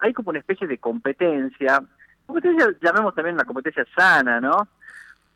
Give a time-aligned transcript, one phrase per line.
[0.00, 1.82] hay como una especie de competencia,
[2.26, 4.68] competencia llamemos también una competencia sana, ¿no?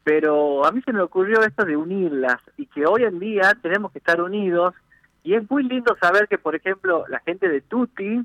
[0.05, 3.93] Pero a mí se me ocurrió esto de unirlas y que hoy en día tenemos
[3.93, 4.75] que estar unidos
[5.23, 8.23] y es muy lindo saber que, por ejemplo, la gente de Tutti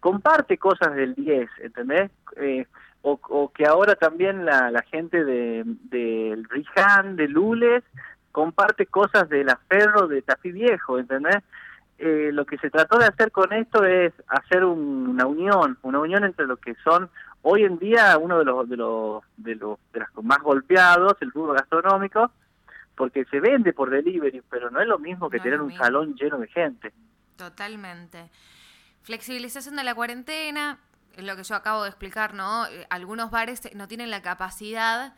[0.00, 2.10] comparte cosas del 10, ¿entendés?
[2.36, 2.66] Eh,
[3.02, 7.84] o, que ahora también la, gente de, del Rijan, de Lules,
[8.32, 11.42] comparte cosas de la Ferro, de Tafí Viejo, ¿entendés?
[11.98, 16.24] Eh, lo que se trató de hacer con esto es hacer una unión, una unión
[16.24, 17.08] entre lo que son
[17.40, 21.30] hoy en día uno de los de los de los de los más golpeados, el
[21.30, 22.30] rubro gastronómico,
[22.96, 26.38] porque se vende por delivery, pero no es lo mismo que tener un salón lleno
[26.38, 26.92] de gente.
[27.36, 28.30] Totalmente.
[29.02, 30.78] Flexibilización de la cuarentena,
[31.16, 32.66] es lo que yo acabo de explicar, ¿no?
[32.66, 35.14] Eh, algunos bares no tienen la capacidad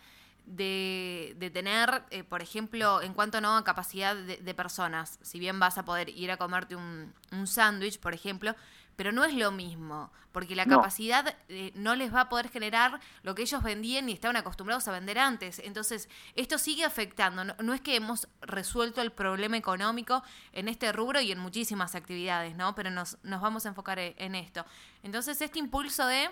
[0.48, 5.60] de, de tener, eh, por ejemplo, en cuanto no a capacidad de, personas, si bien
[5.60, 8.54] vas a poder ir a comerte un, un sándwich, por ejemplo,
[8.98, 12.98] pero no es lo mismo, porque la capacidad eh, no les va a poder generar
[13.22, 15.60] lo que ellos vendían y estaban acostumbrados a vender antes.
[15.60, 17.44] Entonces, esto sigue afectando.
[17.44, 22.56] No, es que hemos resuelto el problema económico en este rubro y en muchísimas actividades,
[22.56, 22.74] ¿no?
[22.74, 24.66] Pero nos, nos vamos a enfocar e, en esto.
[25.04, 26.28] Entonces, este impulso de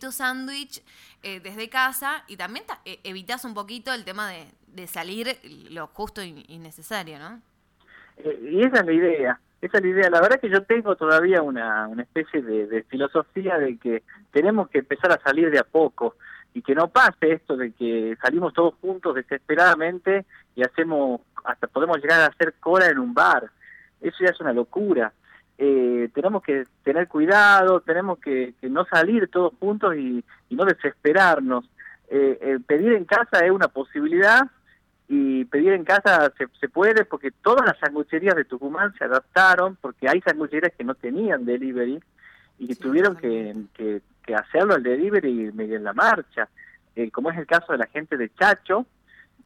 [0.00, 0.82] tu sándwich
[1.22, 5.38] eh, desde casa y también e, evitas un poquito el tema de, de salir
[5.70, 7.40] lo justo y, necesario, ¿no?
[8.18, 10.10] Eh, y esa es la idea esa es la idea.
[10.10, 14.78] La verdad que yo tengo todavía una, una especie de, filosofía de que tenemos que
[14.78, 16.16] empezar a salir de a poco
[16.54, 21.98] y que no pase esto de que salimos todos juntos desesperadamente y hacemos, hasta podemos
[21.98, 23.50] llegar a hacer cola en un bar.
[24.00, 25.12] Eso ya es una locura.
[25.58, 31.64] Eh, tenemos que tener cuidado, tenemos que, no salir todos juntos y, no desesperarnos.
[32.08, 34.48] Eh, eh, pedir en casa es una posibilidad,
[35.08, 39.76] y pedir en casa se, se puede porque todas las sangucherías de Tucumán se adaptaron
[39.76, 42.00] porque hay sangucherías que no tenían delivery
[42.58, 44.02] y que tuvieron que, que,
[44.34, 46.48] hacerlo el delivery en la marcha,
[46.96, 48.84] eh, como es el caso de la gente de Chacho.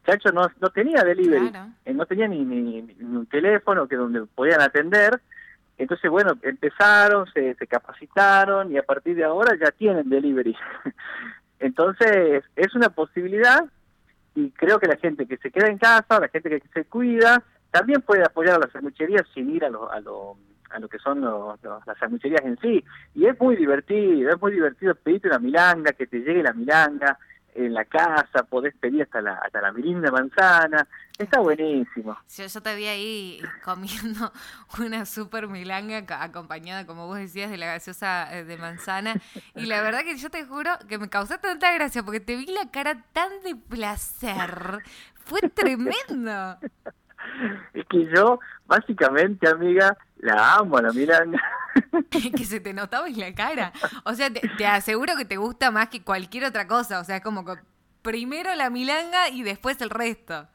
[0.06, 1.52] Chacho no, no tenía delivery,
[1.84, 5.20] eh, no tenía ni, ni, un teléfono que donde podían atender.
[5.80, 10.54] Entonces, bueno, empezaron, se, se capacitaron y a partir de ahora ya tienen delivery.
[11.58, 13.64] Entonces, es una posibilidad
[14.34, 17.42] y creo que la gente que se queda en casa, la gente que se cuida,
[17.70, 20.36] también puede apoyar a las sangucherías sin ir a lo, a lo,
[20.68, 22.84] a lo que son las sangucherías en sí.
[23.14, 27.18] Y es muy divertido, es muy divertido pedirte una milanga, que te llegue la milanga
[27.54, 30.86] en la casa, podés pedir hasta la, hasta la mirinda manzana,
[31.18, 32.16] está buenísimo.
[32.36, 34.32] Yo, yo te vi ahí comiendo
[34.78, 39.14] una super milanga acompañada, como vos decías, de la gaseosa eh, de manzana,
[39.54, 42.46] y la verdad que yo te juro que me causó tanta gracia, porque te vi
[42.46, 44.78] la cara tan de placer,
[45.14, 46.58] fue tremendo.
[47.74, 51.40] Es que yo, básicamente, amiga, la amo la milanga.
[52.10, 53.72] que se te notaba en la cara.
[54.04, 57.00] O sea, te, aseguro que te gusta más que cualquier otra cosa.
[57.00, 57.54] O sea, es como que
[58.02, 60.46] primero la milanga y después el resto.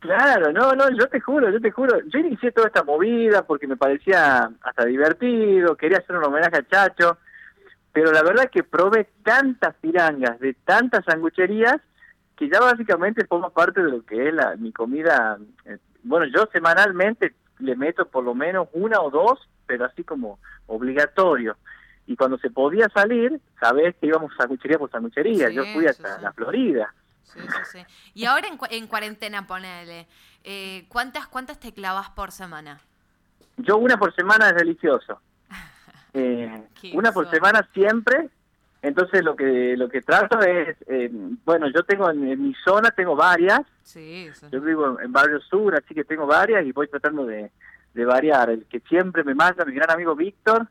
[0.00, 2.00] Claro, no, no, yo te juro, yo te juro.
[2.06, 6.68] Yo inicié toda esta movida porque me parecía hasta divertido, quería hacer un homenaje a
[6.68, 7.18] Chacho,
[7.92, 11.78] pero la verdad es que probé tantas milangas de tantas sangucherías
[12.36, 15.36] que ya básicamente forma parte de lo que es la, mi comida.
[15.64, 20.38] Eh, bueno, yo semanalmente le meto por lo menos una o dos, pero así como
[20.66, 21.56] obligatorio.
[22.06, 25.50] Y cuando se podía salir, sabés que íbamos sanguchería por sanguchería.
[25.50, 26.94] Yo fui hasta la Florida.
[27.22, 27.78] Sí, sí, sí.
[28.14, 30.06] Y ahora en, en cuarentena, ponele,
[30.44, 32.80] eh, ¿cuántas, ¿cuántas te clavas por semana?
[33.58, 35.20] Yo una por semana es delicioso.
[36.14, 36.64] Eh,
[36.94, 38.30] una por semana siempre.
[38.80, 41.10] Entonces lo que lo que trato es, eh,
[41.44, 43.60] bueno, yo tengo en, mi zona tengo varias.
[43.82, 47.50] Sí, Yo vivo en Barrio Sur, así que tengo varias y voy tratando de,
[47.94, 48.50] de variar.
[48.50, 50.68] El que siempre me manda, mi gran amigo Víctor,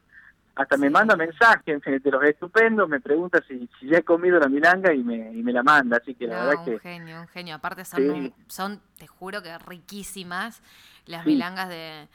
[0.56, 4.48] hasta me manda mensajes de los estupendos, me pregunta si, si ya he comido la
[4.48, 7.56] milanga y me, y me la manda, así que la verdad un genio, un genio.
[7.56, 10.62] Aparte son, son, te juro que riquísimas
[11.06, 12.08] las milangas de,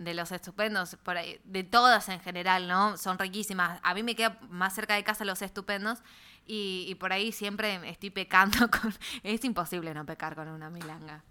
[0.00, 2.96] de los estupendos, por ahí, de todas en general, ¿no?
[2.96, 3.80] Son riquísimas.
[3.82, 6.02] A mí me queda más cerca de casa los estupendos
[6.46, 8.92] y, y por ahí siempre estoy pecando con...
[9.22, 11.22] Es imposible no pecar con una milanga.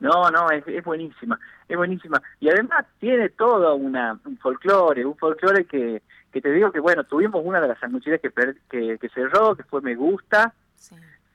[0.00, 1.38] No, no, es, es buenísima,
[1.68, 2.20] es buenísima.
[2.40, 6.02] Y además tiene todo una, un folclore, un folclore que,
[6.32, 8.30] que te digo que, bueno, tuvimos una de las sangucherías que,
[8.68, 10.52] que, que, cerró, que fue Me Gusta,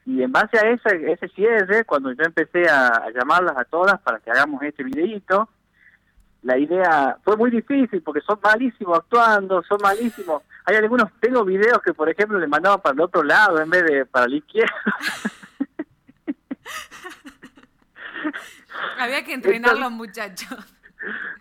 [0.06, 4.20] y en base a ese, ese cierre, cuando yo empecé a, llamarlas a todas para
[4.20, 5.50] que hagamos este videíto,
[6.44, 10.44] la idea fue muy difícil porque son malísimos actuando, son malísimos.
[10.66, 13.84] Hay algunos, tengo videos que, por ejemplo, le mandaban para el otro lado en vez
[13.84, 14.74] de para la izquierda.
[19.00, 20.50] Había que entrenar los muchachos.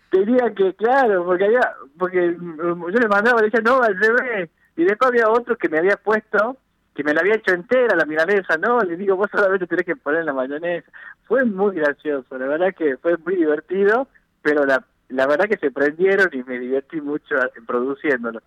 [0.09, 4.49] tenía que, claro, porque había, porque yo le mandaba, le decía, no, al revés.
[4.75, 6.57] Y después había otro que me había puesto,
[6.95, 9.95] que me la había hecho entera la milanesa, no, le digo, vos solamente tenés que
[9.95, 10.89] poner la mayonesa.
[11.25, 14.07] Fue muy gracioso, la verdad que fue muy divertido,
[14.47, 17.35] pero la, la verdad que se prendieron y me divertí mucho
[17.65, 18.41] produciéndolo.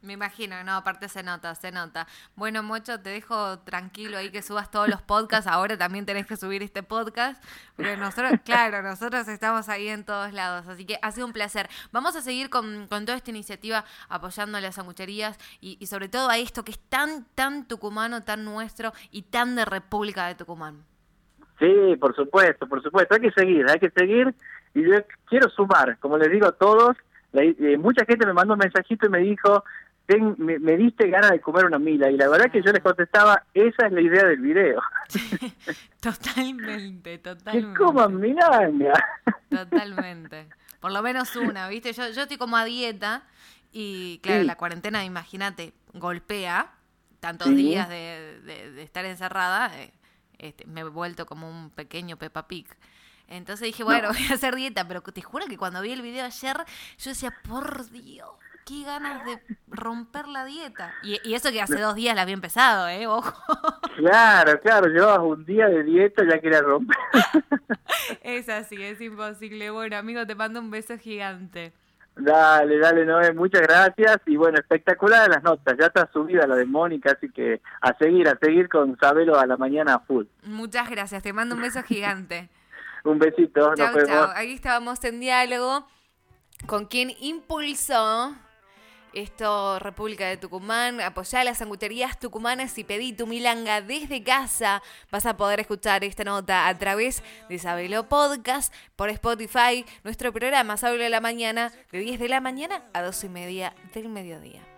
[0.00, 2.06] Me imagino, no, aparte se nota, se nota.
[2.36, 5.50] Bueno, Mocho, te dejo tranquilo ahí que subas todos los podcasts.
[5.50, 7.42] Ahora también tenés que subir este podcast.
[7.74, 10.68] Porque nosotros, claro, nosotros estamos ahí en todos lados.
[10.68, 11.68] Así que ha sido un placer.
[11.90, 16.08] Vamos a seguir con, con toda esta iniciativa apoyando a las sangucherías y, y sobre
[16.08, 20.36] todo a esto que es tan, tan tucumano, tan nuestro y tan de República de
[20.36, 20.84] Tucumán.
[21.58, 23.14] Sí, por supuesto, por supuesto.
[23.14, 24.34] Hay que seguir, hay que seguir.
[24.74, 24.96] Y yo
[25.26, 26.96] quiero sumar, como les digo a todos,
[27.32, 29.64] eh, mucha gente me mandó un mensajito y me dijo,
[30.36, 33.86] me, diste ganas de comer una mila y la verdad que yo les contestaba, esa
[33.86, 34.80] es la idea del video.
[36.00, 37.72] totalmente, totalmente.
[37.72, 38.92] Que coman milanga.
[39.48, 40.48] Totalmente.
[40.80, 41.92] Por lo menos una, ¿viste?
[41.92, 43.22] Yo, yo estoy como a dieta
[43.72, 46.72] y claro, la cuarentena, imagínate, golpea
[47.20, 49.92] tantos días de, de, estar encerrada, eh,
[50.38, 52.66] este, me he vuelto como un pequeño Peppa Pig.
[53.28, 56.24] Entonces dije, bueno, voy a hacer dieta, pero te juro que cuando vi el video
[56.24, 56.56] ayer,
[56.98, 58.28] yo decía, por Dios,
[58.64, 60.92] qué ganas de romper la dieta.
[61.02, 63.06] Y, eso que hace dos días la había empezado, ¿eh?
[63.06, 63.32] Ojo.
[63.94, 66.96] Claro, claro, llevas un día de dieta ya quería romper.
[68.22, 69.70] es así, es imposible.
[69.70, 71.72] Bueno, amigo, te mando un beso gigante.
[72.16, 74.16] Dale, dale, Noé, muchas gracias.
[74.26, 75.76] Y bueno, espectacular las notas.
[75.78, 79.46] Ya está subida la de Mónica, así que a seguir, a seguir con Sabelo a
[79.46, 80.24] la mañana full.
[80.42, 82.48] Muchas gracias, te mando un beso gigante.
[83.04, 84.30] Un besito, chao, Chao.
[84.34, 85.86] Aquí estábamos en diálogo
[86.66, 88.34] con quien impulsó
[89.12, 94.82] esto, República de Tucumán, apoyá las sanguterías tucumanas y pedí tu milanga desde casa.
[95.10, 99.84] Vas a poder escuchar esta nota a través de Sabelo Podcast por Spotify.
[100.02, 103.74] Nuestro programa Sabelo de la Mañana de 10 de la mañana a 12 y media
[103.92, 104.71] del mediodía.